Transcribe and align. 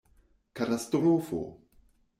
Katastrofo! 0.53 1.41